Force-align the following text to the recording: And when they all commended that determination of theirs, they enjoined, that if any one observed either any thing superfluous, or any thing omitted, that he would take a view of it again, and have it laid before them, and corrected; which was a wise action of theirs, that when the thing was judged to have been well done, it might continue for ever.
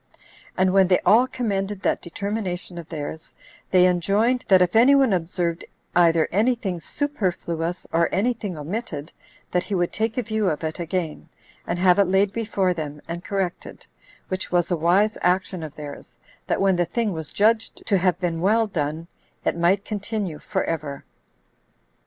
And 0.57 0.73
when 0.73 0.87
they 0.87 0.97
all 1.05 1.27
commended 1.27 1.83
that 1.83 2.01
determination 2.01 2.79
of 2.79 2.89
theirs, 2.89 3.35
they 3.69 3.85
enjoined, 3.85 4.45
that 4.47 4.59
if 4.59 4.75
any 4.75 4.95
one 4.95 5.13
observed 5.13 5.63
either 5.95 6.27
any 6.31 6.55
thing 6.55 6.81
superfluous, 6.81 7.85
or 7.93 8.09
any 8.11 8.33
thing 8.33 8.57
omitted, 8.57 9.11
that 9.51 9.65
he 9.65 9.75
would 9.75 9.93
take 9.93 10.17
a 10.17 10.23
view 10.23 10.49
of 10.49 10.63
it 10.63 10.79
again, 10.79 11.29
and 11.67 11.77
have 11.77 11.99
it 11.99 12.05
laid 12.05 12.33
before 12.33 12.73
them, 12.73 12.99
and 13.07 13.23
corrected; 13.23 13.85
which 14.27 14.51
was 14.51 14.71
a 14.71 14.75
wise 14.75 15.19
action 15.21 15.61
of 15.61 15.75
theirs, 15.75 16.17
that 16.47 16.59
when 16.59 16.77
the 16.77 16.85
thing 16.85 17.13
was 17.13 17.29
judged 17.29 17.85
to 17.85 17.99
have 17.99 18.19
been 18.19 18.41
well 18.41 18.65
done, 18.65 19.05
it 19.45 19.55
might 19.55 19.85
continue 19.85 20.39
for 20.39 20.63
ever. 20.63 21.05